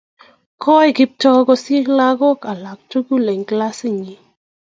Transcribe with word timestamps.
kooi 0.63 0.91
Kiptoo 0.97 1.39
kosiir 1.47 1.87
lakoik 1.97 2.41
alak 2.51 2.79
tugul 2.91 3.25
eng 3.33 3.43
kilasitnyin 3.49 4.21